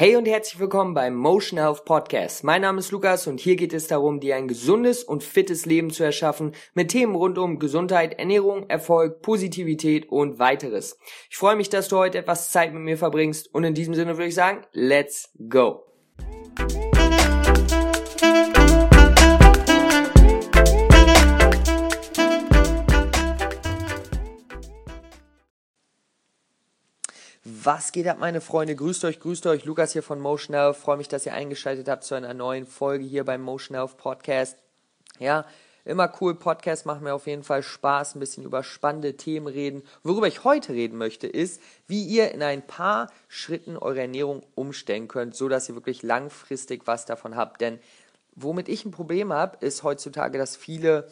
Hey 0.00 0.14
und 0.14 0.28
herzlich 0.28 0.60
willkommen 0.60 0.94
beim 0.94 1.16
Motion 1.16 1.58
Health 1.58 1.84
Podcast. 1.84 2.44
Mein 2.44 2.62
Name 2.62 2.78
ist 2.78 2.92
Lukas 2.92 3.26
und 3.26 3.40
hier 3.40 3.56
geht 3.56 3.72
es 3.72 3.88
darum, 3.88 4.20
dir 4.20 4.36
ein 4.36 4.46
gesundes 4.46 5.02
und 5.02 5.24
fittes 5.24 5.66
Leben 5.66 5.90
zu 5.90 6.04
erschaffen 6.04 6.52
mit 6.72 6.92
Themen 6.92 7.16
rund 7.16 7.36
um 7.36 7.58
Gesundheit, 7.58 8.16
Ernährung, 8.16 8.70
Erfolg, 8.70 9.22
Positivität 9.22 10.08
und 10.08 10.38
weiteres. 10.38 11.00
Ich 11.28 11.36
freue 11.36 11.56
mich, 11.56 11.68
dass 11.68 11.88
du 11.88 11.96
heute 11.96 12.18
etwas 12.18 12.52
Zeit 12.52 12.72
mit 12.72 12.82
mir 12.82 12.96
verbringst 12.96 13.52
und 13.52 13.64
in 13.64 13.74
diesem 13.74 13.94
Sinne 13.94 14.16
würde 14.16 14.28
ich 14.28 14.36
sagen, 14.36 14.64
let's 14.70 15.32
go. 15.48 15.82
Was 27.70 27.92
geht 27.92 28.08
ab, 28.08 28.16
meine 28.18 28.40
Freunde? 28.40 28.74
Grüßt 28.74 29.04
euch, 29.04 29.20
grüßt 29.20 29.46
euch. 29.46 29.66
Lukas 29.66 29.92
hier 29.92 30.02
von 30.02 30.20
Motion 30.20 30.56
Health. 30.56 30.78
Freue 30.78 30.96
mich, 30.96 31.08
dass 31.08 31.26
ihr 31.26 31.34
eingeschaltet 31.34 31.86
habt 31.86 32.02
zu 32.02 32.14
einer 32.14 32.32
neuen 32.32 32.64
Folge 32.64 33.04
hier 33.04 33.26
beim 33.26 33.42
Motion 33.42 33.76
Health 33.76 33.98
Podcast. 33.98 34.56
Ja, 35.18 35.44
immer 35.84 36.10
cool. 36.18 36.34
Podcast 36.34 36.86
macht 36.86 37.02
mir 37.02 37.12
auf 37.12 37.26
jeden 37.26 37.42
Fall 37.42 37.62
Spaß, 37.62 38.14
ein 38.14 38.20
bisschen 38.20 38.44
über 38.44 38.62
spannende 38.62 39.18
Themen 39.18 39.48
reden. 39.48 39.82
Worüber 40.02 40.28
ich 40.28 40.44
heute 40.44 40.72
reden 40.72 40.96
möchte, 40.96 41.26
ist, 41.26 41.60
wie 41.86 42.04
ihr 42.04 42.32
in 42.32 42.42
ein 42.42 42.66
paar 42.66 43.12
Schritten 43.28 43.76
eure 43.76 44.00
Ernährung 44.00 44.46
umstellen 44.54 45.06
könnt, 45.06 45.36
so 45.36 45.50
dass 45.50 45.68
ihr 45.68 45.74
wirklich 45.74 46.02
langfristig 46.02 46.86
was 46.86 47.04
davon 47.04 47.36
habt. 47.36 47.60
Denn 47.60 47.80
womit 48.34 48.70
ich 48.70 48.86
ein 48.86 48.92
Problem 48.92 49.30
habe, 49.30 49.62
ist 49.62 49.82
heutzutage, 49.82 50.38
dass 50.38 50.56
viele 50.56 51.06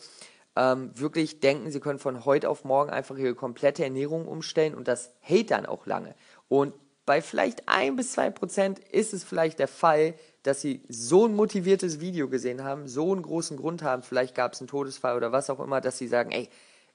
ähm, 0.57 0.91
wirklich 0.95 1.41
denken, 1.41 1.71
sie 1.71 1.81
können 1.81 1.99
von 1.99 2.25
heute 2.25 2.49
auf 2.49 2.65
morgen 2.65 2.91
einfach 2.91 3.17
ihre 3.17 3.35
komplette 3.35 3.85
Ernährung 3.85 4.27
umstellen 4.27 4.75
und 4.75 4.89
das 4.89 5.13
hält 5.21 5.51
dann 5.51 5.67
auch 5.67 5.85
lange. 5.87 6.15
Und 6.49 6.75
bei 7.07 7.23
vielleicht 7.23 7.69
ein 7.69 7.97
bis 7.97 8.13
zwei 8.13 8.31
Prozent 8.31 8.79
ist 8.79 9.15
es 9.15 9.25
vielleicht 9.25 9.59
der 9.59 9.69
Fall, 9.69 10.15
dass 10.43 10.61
sie 10.61 10.83
so 10.89 11.27
ein 11.27 11.35
motiviertes 11.35 12.01
Video 12.01 12.29
gesehen 12.29 12.65
haben, 12.65 12.89
so 12.89 13.13
einen 13.13 13.23
großen 13.23 13.57
Grund 13.57 13.83
haben, 13.83 14.03
vielleicht 14.03 14.35
gab 14.35 14.53
es 14.53 14.61
einen 14.61 14.69
Todesfall 14.69 15.17
oder 15.17 15.33
was 15.33 15.51
auch 15.51 15.61
immer, 15.61 15.81
dass 15.81 15.99
sie 15.99 16.09
sagen, 16.09 16.31
ey, 16.33 16.49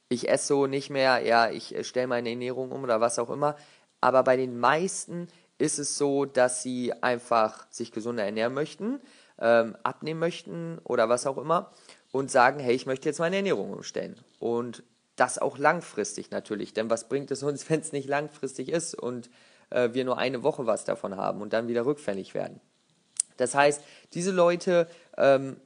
ich 0.09 0.30
esse 0.30 0.47
so 0.47 0.67
nicht 0.67 0.89
mehr, 0.89 1.19
ja, 1.25 1.49
ich 1.49 1.73
äh, 1.73 1.83
stelle 1.83 2.08
meine 2.08 2.30
Ernährung 2.30 2.71
um 2.71 2.83
oder 2.83 2.99
was 2.99 3.19
auch 3.19 3.30
immer. 3.30 3.55
Aber 4.02 4.23
bei 4.23 4.35
den 4.35 4.59
meisten 4.59 5.27
ist 5.58 5.80
es 5.80 5.97
so, 5.97 6.25
dass 6.25 6.63
sie 6.63 6.91
einfach 7.02 7.65
sich 7.69 7.91
gesunder 7.91 8.23
ernähren 8.23 8.53
möchten, 8.53 8.99
ähm, 9.39 9.77
abnehmen 9.83 10.19
möchten 10.19 10.80
oder 10.83 11.08
was 11.08 11.25
auch 11.25 11.38
immer 11.38 11.71
und 12.11 12.30
sagen, 12.30 12.59
hey, 12.59 12.73
ich 12.73 12.86
möchte 12.86 13.08
jetzt 13.08 13.19
meine 13.19 13.38
Ernährung 13.38 13.71
umstellen. 13.71 14.19
Und 14.39 14.83
das 15.22 15.38
auch 15.38 15.59
langfristig 15.59 16.31
natürlich, 16.31 16.73
denn 16.73 16.89
was 16.89 17.08
bringt 17.08 17.30
es 17.30 17.44
uns, 17.44 17.67
wenn 17.69 17.80
es 17.80 17.91
nicht 17.91 18.09
langfristig 18.09 18.69
ist 18.69 18.95
und 18.95 19.30
äh, 19.69 19.89
wir 19.94 20.03
nur 20.03 20.17
eine 20.17 20.41
Woche 20.41 20.66
was 20.66 20.83
davon 20.83 21.16
haben 21.16 21.41
und 21.41 21.53
dann 21.53 21.67
wieder 21.67 21.86
rückfällig 21.86 22.33
werden. 22.33 22.59
Das 23.38 23.53
heißt, 23.53 23.83
diese 24.14 24.31
Leute, 24.31 24.88
ähm, 25.17 25.58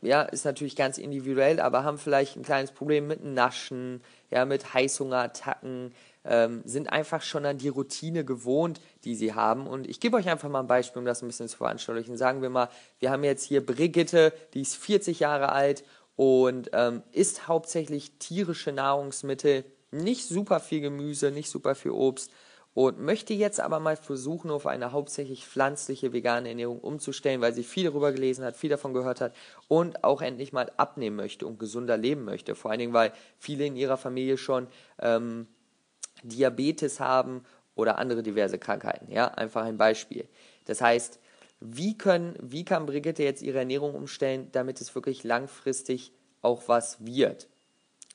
ja, 0.00 0.22
ist 0.22 0.44
natürlich 0.44 0.76
ganz 0.76 0.96
individuell, 0.96 1.60
aber 1.60 1.84
haben 1.84 1.98
vielleicht 1.98 2.36
ein 2.36 2.42
kleines 2.42 2.70
Problem 2.70 3.08
mit 3.08 3.22
Naschen, 3.22 4.00
ja, 4.30 4.44
mit 4.44 4.72
Heißhungerattacken, 4.72 5.92
ähm, 6.24 6.62
sind 6.64 6.90
einfach 6.90 7.22
schon 7.22 7.44
an 7.44 7.58
die 7.58 7.68
Routine 7.68 8.24
gewohnt, 8.24 8.80
die 9.04 9.14
sie 9.14 9.34
haben. 9.34 9.66
Und 9.66 9.88
ich 9.88 10.00
gebe 10.00 10.16
euch 10.16 10.28
einfach 10.28 10.48
mal 10.48 10.60
ein 10.60 10.66
Beispiel, 10.66 11.00
um 11.00 11.06
das 11.06 11.22
ein 11.22 11.26
bisschen 11.26 11.48
zu 11.48 11.56
veranschaulichen. 11.56 12.16
Sagen 12.16 12.42
wir 12.42 12.50
mal, 12.50 12.68
wir 12.98 13.10
haben 13.10 13.24
jetzt 13.24 13.44
hier 13.44 13.64
Brigitte, 13.64 14.32
die 14.54 14.62
ist 14.62 14.76
40 14.76 15.20
Jahre 15.20 15.50
alt 15.50 15.82
und 16.20 16.68
ähm, 16.74 17.02
isst 17.12 17.48
hauptsächlich 17.48 18.18
tierische 18.18 18.72
Nahrungsmittel, 18.72 19.64
nicht 19.90 20.28
super 20.28 20.60
viel 20.60 20.82
Gemüse, 20.82 21.30
nicht 21.30 21.48
super 21.48 21.74
viel 21.74 21.92
Obst 21.92 22.30
und 22.74 23.00
möchte 23.00 23.32
jetzt 23.32 23.58
aber 23.58 23.80
mal 23.80 23.96
versuchen, 23.96 24.50
auf 24.50 24.66
eine 24.66 24.92
hauptsächlich 24.92 25.46
pflanzliche 25.46 26.12
vegane 26.12 26.50
Ernährung 26.50 26.80
umzustellen, 26.80 27.40
weil 27.40 27.54
sie 27.54 27.62
viel 27.62 27.84
darüber 27.84 28.12
gelesen 28.12 28.44
hat, 28.44 28.54
viel 28.54 28.68
davon 28.68 28.92
gehört 28.92 29.22
hat 29.22 29.34
und 29.66 30.04
auch 30.04 30.20
endlich 30.20 30.52
mal 30.52 30.70
abnehmen 30.76 31.16
möchte 31.16 31.46
und 31.46 31.58
gesunder 31.58 31.96
leben 31.96 32.26
möchte. 32.26 32.54
Vor 32.54 32.70
allen 32.70 32.80
Dingen, 32.80 32.92
weil 32.92 33.14
viele 33.38 33.64
in 33.64 33.76
ihrer 33.76 33.96
Familie 33.96 34.36
schon 34.36 34.66
ähm, 34.98 35.46
Diabetes 36.22 37.00
haben 37.00 37.46
oder 37.74 37.96
andere 37.96 38.22
diverse 38.22 38.58
Krankheiten. 38.58 39.10
Ja, 39.10 39.28
einfach 39.28 39.64
ein 39.64 39.78
Beispiel. 39.78 40.28
Das 40.66 40.82
heißt, 40.82 41.18
wie, 41.60 41.96
können, 41.96 42.34
wie 42.40 42.64
kann 42.64 42.86
Brigitte 42.86 43.22
jetzt 43.22 43.42
ihre 43.42 43.58
Ernährung 43.58 43.94
umstellen, 43.94 44.48
damit 44.52 44.80
es 44.80 44.94
wirklich 44.94 45.24
langfristig 45.24 46.12
auch 46.42 46.62
was 46.66 47.04
wird? 47.04 47.48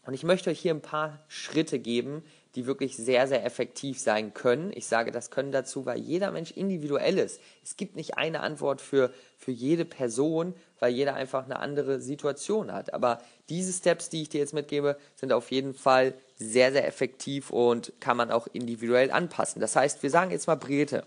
Und 0.06 0.14
ich 0.14 0.24
möchte 0.24 0.50
euch 0.50 0.60
hier 0.60 0.74
ein 0.74 0.82
paar 0.82 1.20
Schritte 1.28 1.80
geben, 1.80 2.24
die 2.54 2.68
wirklich 2.68 2.96
sehr, 2.96 3.28
sehr 3.28 3.44
effektiv 3.44 4.00
sein 4.00 4.34
können. 4.34 4.72
Ich 4.74 4.86
sage 4.88 5.12
das 5.12 5.30
können 5.30 5.52
dazu, 5.52 5.86
weil 5.86 6.00
jeder 6.00 6.32
Mensch 6.32 6.52
individuell 6.52 7.18
ist. 7.18 7.42
Es 7.64 7.76
gibt 7.76 7.96
nicht 7.96 8.18
eine 8.18 8.40
Antwort 8.40 8.82
für, 8.82 9.12
für 9.38 9.52
jede 9.52 9.84
Person, 9.84 10.54
weil 10.80 10.94
jeder 10.94 11.16
einfach 11.16 11.46
eine 11.46 11.60
andere 11.60 12.00
Situation 12.00 12.72
hat. 12.72 12.94
Aber 12.94 13.20
diese 13.50 13.74
Steps, 13.74 14.10
die 14.10 14.22
ich 14.22 14.30
dir 14.30 14.40
jetzt 14.40 14.54
mitgebe, 14.54 14.98
sind 15.16 15.34
auf 15.34 15.52
jeden 15.52 15.74
Fall 15.74 16.14
sehr, 16.38 16.72
sehr 16.72 16.88
effektiv 16.88 17.50
und 17.50 17.92
kann 18.00 18.16
man 18.16 18.32
auch 18.32 18.48
individuell 18.54 19.12
anpassen. 19.12 19.60
Das 19.60 19.76
heißt, 19.76 20.02
wir 20.04 20.10
sagen 20.10 20.32
jetzt 20.32 20.48
mal 20.48 20.56
Brigitte 20.56 21.04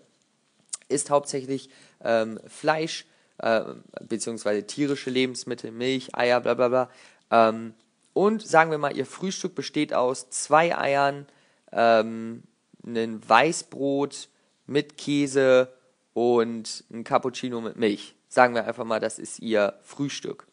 isst 0.88 1.10
hauptsächlich 1.10 1.70
ähm, 2.02 2.40
Fleisch, 2.46 3.06
äh, 3.38 3.62
beziehungsweise 4.00 4.66
tierische 4.66 5.10
Lebensmittel, 5.10 5.70
Milch, 5.70 6.14
Eier, 6.14 6.40
bla 6.40 6.54
bla 6.54 6.68
bla. 6.68 6.90
Ähm, 7.30 7.74
und 8.12 8.46
sagen 8.46 8.70
wir 8.70 8.78
mal, 8.78 8.96
ihr 8.96 9.06
Frühstück 9.06 9.54
besteht 9.54 9.94
aus 9.94 10.28
zwei 10.30 10.76
Eiern, 10.76 11.26
ähm, 11.72 12.42
ein 12.84 13.20
Weißbrot 13.28 14.28
mit 14.66 14.98
Käse 14.98 15.72
und 16.14 16.84
ein 16.90 17.04
Cappuccino 17.04 17.60
mit 17.60 17.76
Milch. 17.76 18.14
Sagen 18.28 18.54
wir 18.54 18.66
einfach 18.66 18.84
mal, 18.84 19.00
das 19.00 19.18
ist 19.18 19.38
ihr 19.38 19.78
Frühstück. 19.82 20.46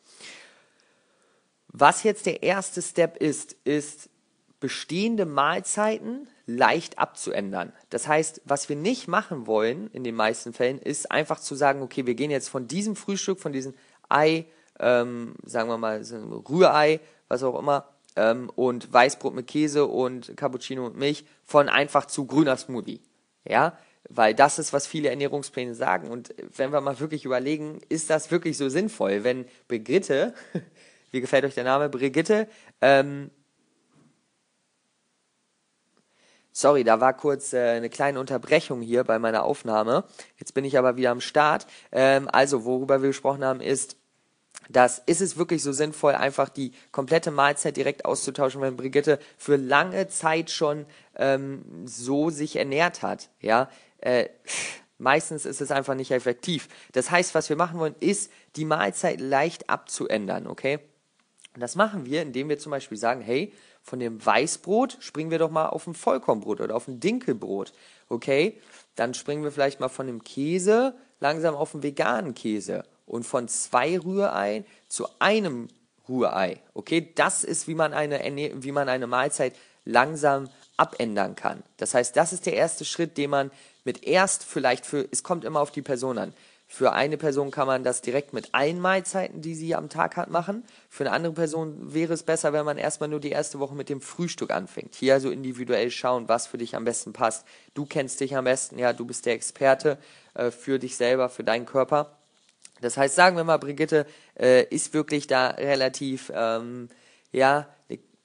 Was 1.68 2.04
jetzt 2.04 2.26
der 2.26 2.44
erste 2.44 2.82
Step 2.82 3.18
ist, 3.18 3.54
ist 3.64 4.10
bestehende 4.60 5.26
Mahlzeiten 5.26 6.28
leicht 6.46 7.00
abzuändern. 7.00 7.74
Das 7.90 8.08
heißt, 8.08 8.42
was 8.46 8.70
wir 8.70 8.76
nicht 8.76 9.08
machen 9.08 9.48
wollen 9.48 9.90
in 9.92 10.04
den 10.04 10.16
meisten 10.16 10.54
Fällen, 10.54 10.80
ist 10.80 11.12
einfach 11.12 11.40
zu 11.40 11.56
sagen, 11.56 11.82
okay, 11.82 12.06
wir 12.06 12.16
gehen 12.16 12.32
jetzt 12.32 12.50
von 12.50 12.68
diesem 12.68 12.96
Frühstück, 12.96 13.40
von 13.40 13.52
diesem 13.52 13.74
Ei, 14.10 14.46
ähm, 14.80 15.36
sagen 15.44 15.70
wir 15.70 15.78
mal, 15.78 16.02
Rührei, 16.50 17.00
was 17.28 17.44
auch 17.44 17.58
immer, 17.58 17.90
ähm, 18.16 18.50
und 18.56 18.92
Weißbrot 18.92 19.34
mit 19.34 19.48
Käse 19.48 19.86
und 19.86 20.38
Cappuccino 20.38 20.86
und 20.86 20.98
Milch 20.98 21.26
von 21.44 21.70
einfach 21.70 22.06
zu 22.06 22.26
grüner 22.26 22.58
Smoothie. 22.58 23.02
Ja, 23.48 23.78
weil 24.10 24.36
das 24.36 24.60
ist, 24.60 24.74
was 24.74 24.88
viele 24.88 25.10
Ernährungspläne 25.10 25.74
sagen. 25.74 26.10
Und 26.10 26.34
wenn 26.56 26.72
wir 26.72 26.82
mal 26.82 27.00
wirklich 27.00 27.26
überlegen, 27.26 27.82
ist 27.90 28.10
das 28.10 28.32
wirklich 28.32 28.58
so 28.58 28.70
sinnvoll, 28.70 29.24
wenn 29.24 29.46
Brigitte, 29.68 30.34
wie 31.12 31.22
gefällt 31.22 31.46
euch 31.46 31.56
der 31.56 31.64
Name, 31.64 31.90
Brigitte, 31.90 32.48
ähm, 32.82 33.32
Sorry, 36.58 36.86
da 36.86 37.02
war 37.02 37.12
kurz 37.12 37.52
äh, 37.52 37.72
eine 37.72 37.90
kleine 37.90 38.18
Unterbrechung 38.18 38.82
hier 38.82 39.04
bei 39.04 39.20
meiner 39.20 39.44
Aufnahme. 39.44 40.06
Jetzt 40.38 40.54
bin 40.54 40.64
ich 40.64 40.78
aber 40.78 40.96
wieder 40.96 41.12
am 41.12 41.20
Start. 41.20 41.68
Ähm, 41.92 42.30
also, 42.32 42.64
worüber 42.64 43.02
wir 43.02 43.10
gesprochen 43.10 43.44
haben, 43.44 43.60
ist, 43.60 43.98
dass 44.70 45.00
ist 45.00 45.20
es 45.20 45.36
wirklich 45.36 45.62
so 45.62 45.74
sinnvoll, 45.74 46.16
einfach 46.16 46.48
die 46.48 46.72
komplette 46.94 47.30
Mahlzeit 47.30 47.76
direkt 47.76 48.06
auszutauschen, 48.06 48.62
wenn 48.62 48.78
Brigitte 48.78 49.20
für 49.38 49.58
lange 49.58 50.08
Zeit 50.08 50.50
schon 50.50 50.86
ähm, 51.18 51.84
so 51.84 52.30
sich 52.30 52.56
ernährt 52.56 53.02
hat. 53.02 53.28
Ja, 53.42 53.70
äh, 53.98 54.30
meistens 54.98 55.46
ist 55.46 55.60
es 55.60 55.72
einfach 55.72 55.96
nicht 55.96 56.12
effektiv. 56.12 56.70
Das 56.94 57.12
heißt, 57.12 57.36
was 57.36 57.50
wir 57.50 57.58
machen 57.58 57.82
wollen, 57.82 57.96
ist 58.00 58.32
die 58.56 58.64
Mahlzeit 58.64 59.20
leicht 59.20 59.70
abzuändern. 59.70 60.48
Okay, 60.48 60.80
und 61.56 61.62
das 61.62 61.76
machen 61.76 62.06
wir, 62.06 62.22
indem 62.22 62.50
wir 62.50 62.60
zum 62.60 62.70
Beispiel 62.72 62.98
sagen, 62.98 63.22
hey, 63.22 63.54
von 63.82 64.00
dem 64.00 64.24
Weißbrot 64.24 64.98
springen 65.00 65.32
wir 65.32 65.40
doch 65.40 65.50
mal 65.50 65.68
auf 65.70 65.88
ein 65.88 65.94
Vollkornbrot 65.94 66.60
oder 66.60 66.76
auf 66.76 66.88
ein 66.88 67.00
Dinkelbrot. 67.00 67.72
Okay? 68.10 68.60
Dann 68.96 69.14
springen 69.14 69.44
wir 69.44 69.52
vielleicht 69.52 69.80
mal 69.80 69.90
von 69.90 70.08
dem 70.08 70.24
Käse 70.24 70.96
langsam 71.22 71.56
auf 71.56 71.74
einen 71.74 71.84
veganen 71.84 72.36
Käse 72.36 72.84
und 73.06 73.24
von 73.24 73.48
zwei 73.48 73.98
Rührei 73.98 74.66
zu 74.90 75.08
einem 75.20 75.70
Rührei. 76.10 76.62
Okay? 76.74 77.14
Das 77.16 77.46
ist, 77.46 77.70
wie 77.70 77.76
man 77.76 77.94
eine, 77.94 78.20
wie 78.56 78.74
man 78.74 78.90
eine 78.90 79.08
Mahlzeit 79.08 79.56
langsam 79.86 80.50
abändern 80.76 81.36
kann. 81.36 81.64
Das 81.78 81.94
heißt, 81.94 82.18
das 82.18 82.34
ist 82.34 82.46
der 82.48 82.56
erste 82.56 82.84
Schritt, 82.84 83.18
den 83.18 83.30
man 83.30 83.52
mit 83.86 84.04
erst 84.04 84.44
vielleicht 84.44 84.86
für, 84.86 85.08
es 85.10 85.24
kommt 85.24 85.46
immer 85.46 85.62
auf 85.62 85.72
die 85.72 85.84
Person 85.84 86.18
an. 86.18 86.34
Für 86.76 86.92
eine 86.92 87.16
Person 87.16 87.52
kann 87.52 87.68
man 87.68 87.86
das 87.86 88.02
direkt 88.02 88.34
mit 88.34 88.50
allen 88.52 88.82
Mahlzeiten, 88.82 89.42
die 89.42 89.56
sie 89.56 89.76
am 89.76 89.88
Tag 89.88 90.18
hat, 90.18 90.30
machen. 90.30 90.66
Für 90.90 91.06
eine 91.06 91.14
andere 91.14 91.32
Person 91.32 91.94
wäre 91.94 92.12
es 92.12 92.24
besser, 92.24 92.52
wenn 92.52 92.66
man 92.66 92.78
erstmal 92.78 93.08
nur 93.08 93.22
die 93.22 93.30
erste 93.30 93.60
Woche 93.60 93.76
mit 93.76 93.88
dem 93.88 94.02
Frühstück 94.02 94.52
anfängt. 94.52 94.94
Hier 94.94 95.14
also 95.14 95.32
individuell 95.32 95.90
schauen, 95.90 96.28
was 96.28 96.48
für 96.48 96.58
dich 96.58 96.76
am 96.76 96.84
besten 96.84 97.14
passt. 97.14 97.48
Du 97.76 97.86
kennst 97.86 98.20
dich 98.20 98.36
am 98.36 98.44
besten, 98.44 98.78
ja, 98.78 98.92
du 98.92 99.06
bist 99.06 99.26
der 99.26 99.36
Experte 99.36 99.98
äh, 100.34 100.52
für 100.52 100.78
dich 100.78 100.98
selber, 100.98 101.30
für 101.30 101.46
deinen 101.46 101.66
Körper. 101.66 102.18
Das 102.82 102.98
heißt, 102.98 103.16
sagen 103.16 103.38
wir 103.38 103.46
mal, 103.46 103.56
Brigitte 103.56 104.06
äh, 104.38 104.66
ist 104.66 104.94
wirklich 104.94 105.28
da 105.28 105.52
relativ, 105.52 106.30
ähm, 106.36 106.90
ja, 107.32 107.70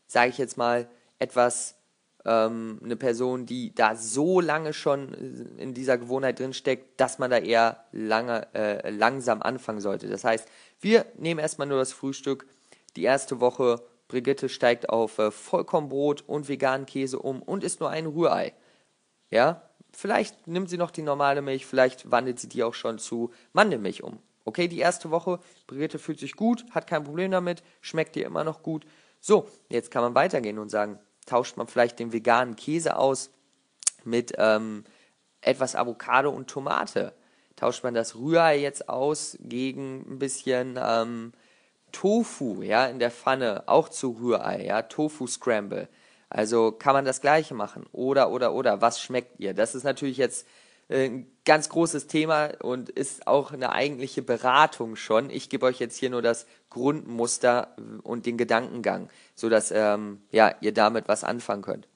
sage 0.08 0.30
ich 0.30 0.38
jetzt 0.38 0.56
mal, 0.56 0.88
etwas 1.20 1.76
ähm, 2.24 2.80
eine 2.84 2.96
Person, 2.96 3.46
die 3.46 3.74
da 3.74 3.94
so 3.96 4.40
lange 4.40 4.72
schon 4.72 5.14
in 5.58 5.74
dieser 5.74 5.98
Gewohnheit 5.98 6.38
drinsteckt, 6.38 7.00
dass 7.00 7.18
man 7.18 7.30
da 7.30 7.38
eher 7.38 7.84
lange, 7.92 8.46
äh, 8.54 8.90
langsam 8.90 9.42
anfangen 9.42 9.80
sollte. 9.80 10.08
Das 10.08 10.24
heißt, 10.24 10.48
wir 10.80 11.06
nehmen 11.16 11.40
erstmal 11.40 11.68
nur 11.68 11.78
das 11.78 11.92
Frühstück. 11.92 12.46
Die 12.96 13.04
erste 13.04 13.40
Woche, 13.40 13.82
Brigitte 14.08 14.48
steigt 14.48 14.88
auf 14.90 15.18
äh, 15.18 15.30
Vollkornbrot 15.30 16.22
und 16.26 16.48
veganen 16.48 16.86
Käse 16.86 17.18
um 17.18 17.42
und 17.42 17.64
isst 17.64 17.80
nur 17.80 17.90
ein 17.90 18.06
Rührei. 18.06 18.52
Ja, 19.30 19.62
vielleicht 19.92 20.46
nimmt 20.46 20.68
sie 20.68 20.78
noch 20.78 20.90
die 20.90 21.02
normale 21.02 21.42
Milch, 21.42 21.64
vielleicht 21.64 22.10
wandelt 22.10 22.40
sie 22.40 22.48
die 22.48 22.64
auch 22.64 22.74
schon 22.74 22.98
zu 22.98 23.30
Mandelmilch 23.52 24.02
um. 24.02 24.18
Okay, 24.44 24.68
die 24.68 24.78
erste 24.78 25.10
Woche, 25.10 25.38
Brigitte 25.66 25.98
fühlt 25.98 26.18
sich 26.18 26.34
gut, 26.34 26.64
hat 26.70 26.86
kein 26.86 27.04
Problem 27.04 27.30
damit, 27.30 27.62
schmeckt 27.80 28.16
ihr 28.16 28.26
immer 28.26 28.42
noch 28.42 28.62
gut. 28.62 28.84
So, 29.20 29.48
jetzt 29.68 29.90
kann 29.90 30.02
man 30.02 30.14
weitergehen 30.14 30.58
und 30.58 30.70
sagen, 30.70 30.98
tauscht 31.30 31.56
man 31.56 31.68
vielleicht 31.68 31.98
den 31.98 32.12
veganen 32.12 32.56
Käse 32.56 32.96
aus 32.96 33.30
mit 34.04 34.32
ähm, 34.36 34.84
etwas 35.40 35.76
Avocado 35.76 36.30
und 36.30 36.50
Tomate. 36.50 37.14
Tauscht 37.54 37.84
man 37.84 37.94
das 37.94 38.16
Rührei 38.16 38.58
jetzt 38.58 38.88
aus 38.88 39.38
gegen 39.40 40.04
ein 40.08 40.18
bisschen 40.18 40.78
ähm, 40.82 41.32
Tofu, 41.92 42.62
ja, 42.62 42.86
in 42.86 42.98
der 42.98 43.10
Pfanne, 43.10 43.64
auch 43.66 43.88
zu 43.88 44.16
Rührei, 44.20 44.64
ja, 44.64 44.82
Tofu 44.82 45.26
Scramble. 45.26 45.88
Also 46.28 46.72
kann 46.72 46.94
man 46.94 47.04
das 47.04 47.20
gleiche 47.20 47.54
machen. 47.54 47.86
Oder, 47.92 48.30
oder, 48.30 48.52
oder, 48.52 48.80
was 48.80 49.00
schmeckt 49.00 49.38
ihr? 49.38 49.54
Das 49.54 49.74
ist 49.74 49.84
natürlich 49.84 50.16
jetzt 50.16 50.46
ein 50.90 51.26
ganz 51.44 51.68
großes 51.68 52.06
Thema 52.06 52.50
und 52.62 52.90
ist 52.90 53.26
auch 53.26 53.52
eine 53.52 53.72
eigentliche 53.72 54.22
Beratung 54.22 54.96
schon. 54.96 55.30
Ich 55.30 55.48
gebe 55.48 55.66
euch 55.66 55.78
jetzt 55.78 55.96
hier 55.96 56.10
nur 56.10 56.22
das 56.22 56.46
Grundmuster 56.68 57.76
und 58.02 58.26
den 58.26 58.36
Gedankengang, 58.36 59.08
sodass 59.34 59.70
ähm, 59.70 60.20
ja, 60.30 60.54
ihr 60.60 60.74
damit 60.74 61.08
was 61.08 61.24
anfangen 61.24 61.62
könnt. 61.62 61.88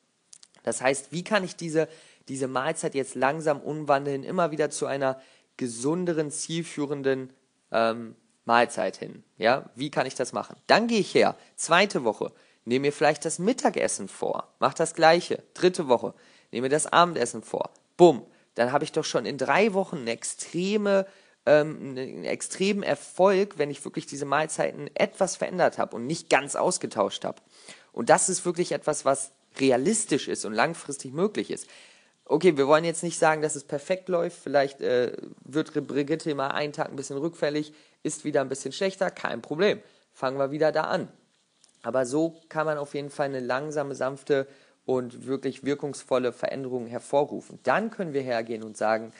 Das 0.62 0.80
heißt, 0.80 1.12
wie 1.12 1.24
kann 1.24 1.44
ich 1.44 1.56
diese, 1.56 1.88
diese 2.28 2.48
Mahlzeit 2.48 2.94
jetzt 2.94 3.14
langsam 3.14 3.60
umwandeln, 3.60 4.24
immer 4.24 4.50
wieder 4.50 4.70
zu 4.70 4.86
einer 4.86 5.20
gesunderen, 5.56 6.30
zielführenden 6.30 7.32
ähm, 7.70 8.16
Mahlzeit 8.44 8.96
hin? 8.96 9.24
Ja, 9.36 9.70
wie 9.74 9.90
kann 9.90 10.06
ich 10.06 10.14
das 10.14 10.32
machen? 10.32 10.56
Dann 10.66 10.86
gehe 10.86 11.00
ich 11.00 11.14
her, 11.14 11.36
zweite 11.56 12.04
Woche, 12.04 12.32
nehme 12.64 12.86
mir 12.86 12.92
vielleicht 12.92 13.24
das 13.24 13.38
Mittagessen 13.38 14.08
vor, 14.08 14.48
mach 14.58 14.74
das 14.74 14.94
gleiche, 14.94 15.42
dritte 15.52 15.88
Woche, 15.88 16.14
nehme 16.50 16.66
mir 16.66 16.70
das 16.70 16.86
Abendessen 16.86 17.42
vor, 17.42 17.70
bumm, 17.96 18.24
dann 18.54 18.72
habe 18.72 18.84
ich 18.84 18.92
doch 18.92 19.04
schon 19.04 19.26
in 19.26 19.38
drei 19.38 19.74
Wochen 19.74 19.98
eine 19.98 20.10
extreme 20.10 21.06
ähm, 21.46 21.96
einen 21.96 22.24
extremen 22.24 22.82
Erfolg, 22.82 23.58
wenn 23.58 23.70
ich 23.70 23.84
wirklich 23.84 24.06
diese 24.06 24.24
Mahlzeiten 24.24 24.90
etwas 24.94 25.36
verändert 25.36 25.78
habe 25.78 25.96
und 25.96 26.06
nicht 26.06 26.30
ganz 26.30 26.56
ausgetauscht 26.56 27.24
habe. 27.24 27.40
Und 27.92 28.10
das 28.10 28.28
ist 28.28 28.44
wirklich 28.44 28.72
etwas, 28.72 29.04
was 29.04 29.32
realistisch 29.58 30.28
ist 30.28 30.44
und 30.44 30.52
langfristig 30.52 31.12
möglich 31.12 31.50
ist. 31.50 31.68
Okay, 32.24 32.56
wir 32.56 32.66
wollen 32.66 32.84
jetzt 32.84 33.02
nicht 33.02 33.18
sagen, 33.18 33.42
dass 33.42 33.54
es 33.54 33.64
perfekt 33.64 34.08
läuft. 34.08 34.38
Vielleicht 34.42 34.80
äh, 34.80 35.12
wird 35.44 35.74
Brigitte 35.86 36.34
mal 36.34 36.48
einen 36.48 36.72
Tag 36.72 36.88
ein 36.88 36.96
bisschen 36.96 37.18
rückfällig, 37.18 37.74
ist 38.02 38.24
wieder 38.24 38.40
ein 38.40 38.48
bisschen 38.48 38.72
schlechter, 38.72 39.10
kein 39.10 39.42
Problem. 39.42 39.80
Fangen 40.14 40.38
wir 40.38 40.50
wieder 40.50 40.72
da 40.72 40.84
an. 40.84 41.08
Aber 41.82 42.06
so 42.06 42.40
kann 42.48 42.64
man 42.64 42.78
auf 42.78 42.94
jeden 42.94 43.10
Fall 43.10 43.26
eine 43.26 43.40
langsame, 43.40 43.94
sanfte 43.94 44.48
und 44.86 45.26
wirklich 45.26 45.64
wirkungsvolle 45.64 46.32
Veränderung 46.32 46.86
hervorrufen. 46.86 47.58
Dann 47.62 47.90
können 47.90 48.12
wir 48.12 48.22
hergehen 48.22 48.62
und 48.62 48.76
sagen, 48.76 49.12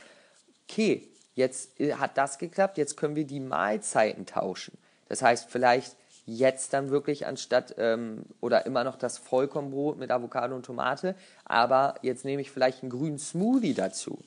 okay, 0.69 1.09
Jetzt 1.35 1.73
hat 1.99 2.17
das 2.17 2.39
geklappt, 2.39 2.79
jetzt 2.79 2.97
können 2.97 3.17
wir 3.17 3.25
die 3.25 3.41
Mahlzeiten 3.41 4.25
tauschen. 4.25 4.79
Das 5.09 5.21
heißt, 5.21 5.51
vielleicht 5.51 5.97
jetzt 6.27 6.73
dann 6.73 6.91
wirklich 6.91 7.27
anstatt 7.27 7.75
ähm, 7.77 8.25
oder 8.41 8.65
immer 8.67 8.85
noch 8.85 8.97
das 8.97 9.19
Vollkornbrot 9.19 9.99
mit 9.99 10.11
Avocado 10.11 10.55
und 10.55 10.65
Tomate, 10.65 11.15
aber 11.45 11.97
jetzt 12.03 12.25
nehme 12.25 12.41
ich 12.41 12.51
vielleicht 12.51 12.83
einen 12.83 12.91
grünen 12.91 13.19
Smoothie 13.19 13.75
dazu. 13.75 14.19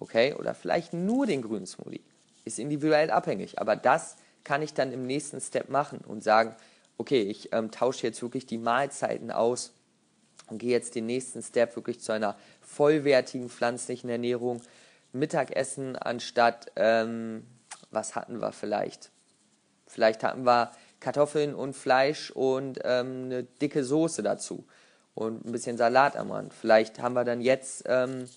Okay? 0.00 0.34
Oder 0.34 0.54
vielleicht 0.54 0.92
nur 0.92 1.26
den 1.26 1.40
grünen 1.40 1.66
Smoothie. 1.66 2.02
Ist 2.44 2.58
individuell 2.58 3.10
abhängig, 3.10 3.58
aber 3.58 3.76
das 3.76 4.16
kann 4.44 4.60
ich 4.60 4.74
dann 4.74 4.92
im 4.92 5.06
nächsten 5.06 5.40
Step 5.40 5.70
machen 5.70 6.00
und 6.06 6.22
sagen, 6.22 6.54
okay, 6.98 7.22
ich 7.22 7.52
ähm, 7.52 7.70
tausche 7.70 8.06
jetzt 8.06 8.22
wirklich 8.22 8.46
die 8.46 8.58
Mahlzeiten 8.58 9.30
aus 9.30 9.72
und 10.48 10.58
gehe 10.58 10.70
jetzt 10.70 10.94
den 10.94 11.06
nächsten 11.06 11.42
Step 11.42 11.76
wirklich 11.76 12.00
zu 12.00 12.12
einer 12.12 12.36
vollwertigen 12.60 13.48
pflanzlichen 13.48 14.10
Ernährung 14.10 14.62
Mittagessen 15.12 15.96
anstatt, 15.96 16.70
ähm, 16.76 17.46
was 17.90 18.14
hatten 18.14 18.40
wir 18.40 18.52
vielleicht? 18.52 19.10
Vielleicht 19.86 20.22
hatten 20.22 20.44
wir 20.44 20.72
Kartoffeln 21.00 21.54
und 21.54 21.74
Fleisch 21.74 22.30
und 22.30 22.80
ähm, 22.84 23.24
eine 23.26 23.44
dicke 23.44 23.84
Soße 23.84 24.22
dazu 24.22 24.66
und 25.14 25.44
ein 25.46 25.52
bisschen 25.52 25.76
Salat 25.76 26.16
am 26.16 26.30
Rand. 26.30 26.52
Vielleicht 26.52 27.00
haben 27.00 27.14
wir 27.14 27.24
dann 27.24 27.40
jetzt 27.40 27.84
ähm, 27.86 28.28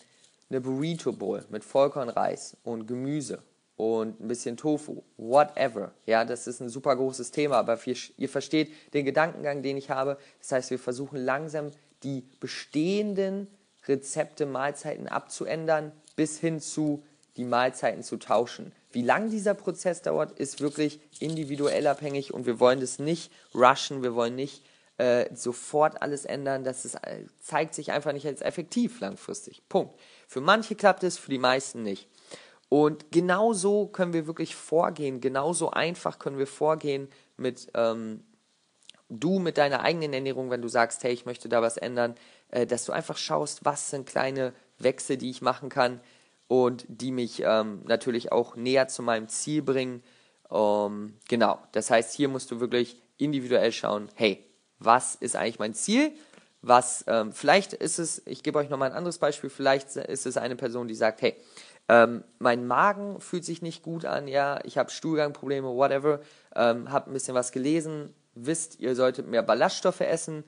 eine 0.50 0.62
Burrito 0.62 1.12
Bowl 1.12 1.44
mit 1.50 1.64
Vollkornreis 1.64 2.58
und 2.64 2.88
Gemüse 2.88 3.42
und 3.76 4.20
ein 4.20 4.28
bisschen 4.28 4.58
Tofu, 4.58 5.04
whatever. 5.18 5.92
Ja, 6.06 6.26
das 6.26 6.48
ist 6.48 6.60
ein 6.60 6.70
super 6.70 6.96
großes 6.96 7.32
Thema, 7.32 7.58
aber 7.58 7.80
ihr, 7.86 7.96
ihr 8.18 8.30
versteht 8.30 8.74
den 8.94 9.06
Gedankengang, 9.06 9.62
den 9.64 9.78
ich 9.78 9.90
habe. 9.90 10.18
Das 10.40 10.52
heißt, 10.52 10.72
wir 10.72 10.80
versuchen 10.80 11.18
langsam 11.18 11.72
die 12.04 12.24
bestehenden 12.40 13.48
Rezepte, 13.88 14.46
Mahlzeiten 14.46 15.08
abzuändern, 15.08 15.92
bis 16.16 16.40
hin 16.40 16.60
zu 16.60 17.04
die 17.38 17.46
Mahlzeiten 17.46 18.04
zu 18.04 18.18
tauschen. 18.18 18.74
Wie 18.92 19.02
lang 19.02 19.30
dieser 19.30 19.54
Prozess 19.54 20.02
dauert, 20.02 20.38
ist 20.38 20.62
wirklich 20.62 21.00
individuell 21.20 21.88
abhängig 21.88 22.34
und 22.34 22.46
wir 22.46 22.60
wollen 22.60 22.82
das 22.82 23.00
nicht 23.00 23.32
rushen, 23.54 24.04
wir 24.04 24.16
wollen 24.16 24.36
nicht 24.36 24.64
äh, 24.98 25.34
sofort 25.34 26.02
alles 26.02 26.26
ändern. 26.26 26.64
Das 26.64 26.86
ist, 26.86 26.96
äh, 26.96 27.26
zeigt 27.40 27.74
sich 27.74 27.92
einfach 27.92 28.12
nicht 28.12 28.26
als 28.26 28.42
effektiv 28.42 29.00
langfristig. 29.00 29.62
Punkt. 29.70 29.98
Für 30.28 30.42
manche 30.42 30.76
klappt 30.76 31.04
es, 31.04 31.18
für 31.18 31.32
die 31.32 31.38
meisten 31.38 31.84
nicht. 31.84 32.10
Und 32.68 33.12
genauso 33.12 33.88
können 33.88 34.14
wir 34.14 34.28
wirklich 34.28 34.56
vorgehen, 34.56 35.22
genauso 35.22 35.72
einfach 35.72 36.20
können 36.20 36.38
wir 36.38 36.48
vorgehen 36.48 37.10
mit 37.38 37.70
ähm, 37.74 38.24
du 39.10 39.40
mit 39.40 39.58
deiner 39.58 39.82
eigenen 39.82 40.14
Ernährung, 40.14 40.50
wenn 40.50 40.62
du 40.62 40.68
sagst, 40.68 41.04
hey, 41.04 41.12
ich 41.12 41.26
möchte 41.26 41.50
da 41.50 41.62
was 41.62 41.78
ändern, 41.78 42.16
äh, 42.52 42.66
dass 42.66 42.86
du 42.86 42.92
einfach 42.92 43.18
schaust, 43.18 43.66
was 43.66 43.90
sind 43.90 44.08
kleine 44.08 44.54
Wechsel, 44.78 45.18
die 45.18 45.30
ich 45.30 45.42
machen 45.42 45.70
kann 45.70 46.00
und 46.48 46.86
die 46.88 47.12
mich 47.12 47.44
ähm, 47.46 47.82
natürlich 47.86 48.32
auch 48.32 48.56
näher 48.56 48.88
zu 48.88 49.04
meinem 49.04 49.28
Ziel 49.28 49.62
bringen. 49.62 50.04
Ähm, 50.52 51.16
genau, 51.28 51.60
das 51.72 51.90
heißt, 51.92 52.14
hier 52.14 52.30
musst 52.30 52.52
du 52.52 52.60
wirklich 52.60 53.02
individuell 53.18 53.72
schauen, 53.72 54.10
hey, 54.16 54.46
was 54.80 55.16
ist 55.16 55.36
eigentlich 55.36 55.60
mein 55.60 55.74
Ziel? 55.74 56.12
Was, 56.62 57.06
ähm, 57.08 57.32
vielleicht 57.32 57.74
ist 57.74 58.00
es, 58.00 58.22
ich 58.26 58.44
gebe 58.44 58.60
euch 58.60 58.70
nochmal 58.70 58.92
ein 58.92 58.98
anderes 58.98 59.18
Beispiel, 59.18 59.50
vielleicht 59.50 59.96
ist 59.96 60.26
es 60.26 60.38
eine 60.38 60.56
Person, 60.56 60.88
die 60.88 60.96
sagt, 60.96 61.22
hey, 61.22 61.36
ähm, 61.88 62.24
mein 62.38 62.68
Magen 62.68 63.20
fühlt 63.20 63.46
sich 63.46 63.62
nicht 63.62 63.82
gut 63.82 64.06
an, 64.06 64.28
ja, 64.28 64.60
ich 64.64 64.78
habe 64.78 64.92
Stuhlgangprobleme, 64.92 65.68
whatever, 65.68 66.20
ähm, 66.56 66.92
habe 66.92 67.10
ein 67.10 67.14
bisschen 67.14 67.34
was 67.34 67.52
gelesen, 67.52 68.14
wisst, 68.36 68.80
ihr 68.80 68.96
solltet 68.96 69.28
mehr 69.28 69.44
Ballaststoffe 69.44 70.02
essen, 70.02 70.44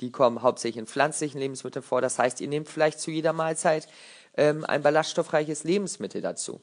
die 0.00 0.10
kommen 0.10 0.42
hauptsächlich 0.42 0.78
in 0.78 0.86
pflanzlichen 0.86 1.40
Lebensmitteln 1.40 1.82
vor. 1.82 2.00
Das 2.00 2.18
heißt, 2.18 2.40
ihr 2.40 2.48
nehmt 2.48 2.68
vielleicht 2.68 3.00
zu 3.00 3.10
jeder 3.10 3.32
Mahlzeit 3.32 3.88
ähm, 4.36 4.64
ein 4.64 4.82
ballaststoffreiches 4.82 5.64
Lebensmittel 5.64 6.20
dazu. 6.20 6.60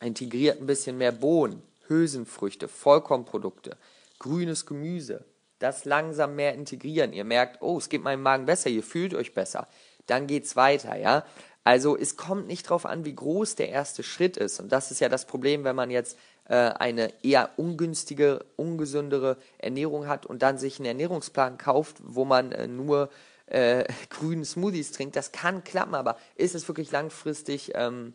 Integriert 0.00 0.60
ein 0.60 0.66
bisschen 0.66 0.96
mehr 0.96 1.12
Bohnen, 1.12 1.62
Hülsenfrüchte, 1.88 2.68
Vollkornprodukte, 2.68 3.76
grünes 4.18 4.66
Gemüse. 4.66 5.24
Das 5.58 5.84
langsam 5.84 6.36
mehr 6.36 6.54
integrieren. 6.54 7.12
Ihr 7.12 7.24
merkt, 7.24 7.60
oh, 7.60 7.76
es 7.78 7.88
geht 7.88 8.02
meinem 8.02 8.22
Magen 8.22 8.46
besser, 8.46 8.70
ihr 8.70 8.82
fühlt 8.82 9.14
euch 9.14 9.34
besser. 9.34 9.68
Dann 10.06 10.26
geht's 10.26 10.56
weiter, 10.56 10.96
ja. 10.96 11.24
Also 11.64 11.96
es 11.96 12.16
kommt 12.16 12.46
nicht 12.46 12.66
darauf 12.66 12.86
an, 12.86 13.04
wie 13.04 13.14
groß 13.14 13.56
der 13.56 13.68
erste 13.68 14.02
Schritt 14.02 14.36
ist. 14.36 14.60
Und 14.60 14.72
das 14.72 14.90
ist 14.90 15.00
ja 15.00 15.10
das 15.10 15.26
Problem, 15.26 15.64
wenn 15.64 15.76
man 15.76 15.90
jetzt 15.90 16.16
eine 16.52 17.12
eher 17.22 17.50
ungünstige, 17.56 18.44
ungesündere 18.56 19.36
Ernährung 19.58 20.08
hat 20.08 20.26
und 20.26 20.42
dann 20.42 20.58
sich 20.58 20.78
einen 20.78 20.86
Ernährungsplan 20.86 21.58
kauft, 21.58 21.98
wo 22.02 22.24
man 22.24 22.52
äh, 22.52 22.66
nur 22.66 23.10
äh, 23.46 23.84
grünen 24.10 24.44
Smoothies 24.44 24.92
trinkt. 24.92 25.16
Das 25.16 25.32
kann 25.32 25.64
klappen, 25.64 25.94
aber 25.94 26.16
ist 26.34 26.54
es 26.54 26.66
wirklich 26.66 26.90
langfristig 26.90 27.72
ähm, 27.74 28.14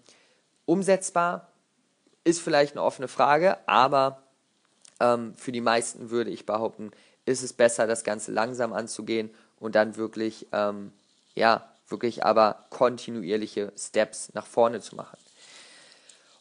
umsetzbar? 0.66 1.50
Ist 2.24 2.42
vielleicht 2.42 2.74
eine 2.74 2.84
offene 2.84 3.08
Frage, 3.08 3.58
aber 3.68 4.24
ähm, 5.00 5.36
für 5.36 5.52
die 5.52 5.62
meisten 5.62 6.10
würde 6.10 6.32
ich 6.32 6.46
behaupten, 6.46 6.92
ist 7.26 7.44
es 7.44 7.54
besser, 7.54 7.88
das 7.88 8.04
Ganze 8.04 8.32
langsam 8.32 8.74
anzugehen 8.74 9.30
und 9.60 9.76
dann 9.76 9.96
wirklich, 9.96 10.48
ähm, 10.52 10.92
ja, 11.36 11.70
wirklich 11.88 12.26
aber 12.26 12.66
kontinuierliche 12.70 13.72
Steps 13.78 14.34
nach 14.34 14.48
vorne 14.48 14.82
zu 14.82 14.96
machen. 14.96 15.18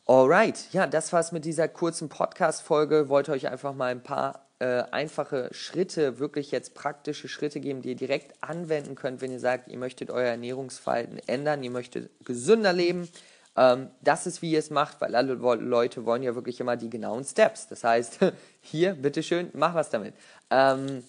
Alright, 0.06 0.70
ja, 0.73 0.87
das 0.87 1.14
war's 1.14 1.32
mit 1.32 1.46
dieser 1.46 1.66
kurzen 1.66 2.11
Podcast-Folge. 2.11 3.08
Wollte 3.08 3.32
euch 3.32 3.49
einfach 3.49 3.73
mal 3.73 3.90
ein 3.90 4.02
paar 4.02 4.50
äh, 4.58 4.82
einfache 4.90 5.49
Schritte, 5.52 6.18
wirklich 6.18 6.50
jetzt 6.50 6.75
praktische 6.75 7.26
Schritte 7.26 7.58
geben, 7.58 7.80
die 7.80 7.90
ihr 7.90 7.96
direkt 7.96 8.34
anwenden 8.42 8.96
könnt, 8.96 9.23
wenn 9.23 9.32
ihr 9.32 9.40
sagt, 9.40 9.68
ihr 9.68 9.78
möchtet 9.78 10.11
euer 10.11 10.28
Ernährungsverhalten 10.28 11.20
ändern, 11.26 11.62
ihr 11.62 11.70
möchtet 11.70 12.11
gesünder 12.23 12.75
leben. 12.75 13.08
Ähm, 13.56 13.88
das 14.02 14.26
ist, 14.26 14.42
wie 14.42 14.50
ihr 14.50 14.58
es 14.58 14.68
macht, 14.68 15.00
weil 15.00 15.14
alle 15.14 15.32
Leute 15.32 16.04
wollen 16.04 16.23
ja 16.23 16.34
wirklich 16.34 16.61
immer 16.61 16.76
die 16.76 16.90
genauen 16.90 17.25
Steps. 17.25 17.68
Das 17.68 17.82
heißt, 17.82 18.18
hier, 18.61 18.92
bitteschön, 18.92 19.49
mach 19.54 19.75
was 19.75 19.88
damit. 19.88 20.14
Ähm, 20.50 21.02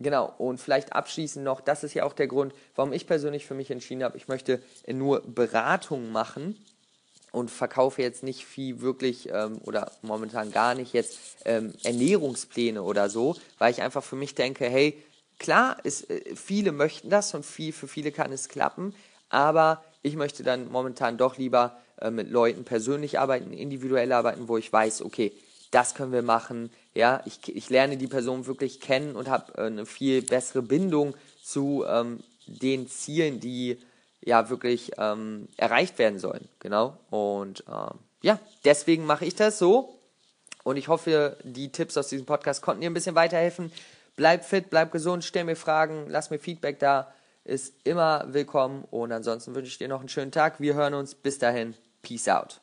Genau, 0.00 0.32
und 0.38 0.60
vielleicht 0.60 0.92
abschließend 0.92 1.44
noch, 1.44 1.60
das 1.60 1.82
ist 1.82 1.92
ja 1.92 2.04
auch 2.04 2.12
der 2.12 2.28
Grund, 2.28 2.54
warum 2.76 2.92
ich 2.92 3.08
persönlich 3.08 3.46
für 3.46 3.54
mich 3.54 3.68
entschieden 3.68 4.04
habe, 4.04 4.16
ich 4.16 4.28
möchte 4.28 4.62
nur 4.86 5.22
Beratung 5.22 6.12
machen 6.12 6.56
und 7.32 7.50
verkaufe 7.50 8.02
jetzt 8.02 8.22
nicht 8.22 8.44
viel 8.44 8.80
wirklich 8.80 9.28
ähm, 9.30 9.60
oder 9.64 9.92
momentan 10.02 10.50
gar 10.50 10.74
nicht 10.74 10.92
jetzt 10.92 11.18
ähm, 11.44 11.74
Ernährungspläne 11.84 12.82
oder 12.82 13.08
so, 13.10 13.36
weil 13.58 13.72
ich 13.72 13.82
einfach 13.82 14.02
für 14.02 14.16
mich 14.16 14.34
denke, 14.34 14.64
hey, 14.66 15.02
klar, 15.38 15.76
ist, 15.84 16.10
äh, 16.10 16.34
viele 16.34 16.72
möchten 16.72 17.10
das 17.10 17.34
und 17.34 17.44
viel, 17.44 17.72
für 17.72 17.88
viele 17.88 18.12
kann 18.12 18.32
es 18.32 18.48
klappen, 18.48 18.94
aber 19.28 19.84
ich 20.02 20.16
möchte 20.16 20.42
dann 20.42 20.70
momentan 20.70 21.18
doch 21.18 21.36
lieber 21.38 21.78
äh, 22.00 22.10
mit 22.10 22.30
Leuten 22.30 22.64
persönlich 22.64 23.18
arbeiten, 23.18 23.52
individuell 23.52 24.12
arbeiten, 24.12 24.48
wo 24.48 24.56
ich 24.56 24.72
weiß, 24.72 25.02
okay, 25.02 25.32
das 25.70 25.94
können 25.94 26.12
wir 26.12 26.22
machen. 26.22 26.70
Ja, 26.94 27.22
ich, 27.26 27.54
ich 27.54 27.68
lerne 27.68 27.96
die 27.96 28.06
Person 28.06 28.46
wirklich 28.46 28.80
kennen 28.80 29.16
und 29.16 29.28
habe 29.28 29.52
äh, 29.58 29.66
eine 29.66 29.86
viel 29.86 30.22
bessere 30.22 30.62
Bindung 30.62 31.14
zu 31.42 31.84
ähm, 31.86 32.20
den 32.46 32.88
Zielen, 32.88 33.40
die 33.40 33.78
ja 34.24 34.50
wirklich 34.50 34.92
ähm, 34.98 35.48
erreicht 35.56 35.98
werden 35.98 36.18
sollen. 36.18 36.48
Genau. 36.58 36.96
Und 37.10 37.64
ähm, 37.68 37.98
ja, 38.22 38.38
deswegen 38.64 39.06
mache 39.06 39.24
ich 39.24 39.34
das 39.34 39.58
so. 39.58 39.94
Und 40.64 40.76
ich 40.76 40.88
hoffe, 40.88 41.36
die 41.44 41.72
Tipps 41.72 41.96
aus 41.96 42.08
diesem 42.08 42.26
Podcast 42.26 42.62
konnten 42.62 42.82
dir 42.82 42.90
ein 42.90 42.94
bisschen 42.94 43.14
weiterhelfen. 43.14 43.72
Bleib 44.16 44.44
fit, 44.44 44.70
bleib 44.70 44.92
gesund, 44.92 45.24
stell 45.24 45.44
mir 45.44 45.56
Fragen, 45.56 46.06
lass 46.08 46.30
mir 46.30 46.38
Feedback 46.38 46.78
da. 46.78 47.12
Ist 47.44 47.72
immer 47.84 48.26
willkommen. 48.28 48.84
Und 48.90 49.12
ansonsten 49.12 49.54
wünsche 49.54 49.70
ich 49.70 49.78
dir 49.78 49.88
noch 49.88 50.00
einen 50.00 50.10
schönen 50.10 50.32
Tag. 50.32 50.60
Wir 50.60 50.74
hören 50.74 50.94
uns. 50.94 51.14
Bis 51.14 51.38
dahin. 51.38 51.74
Peace 52.02 52.28
out. 52.28 52.60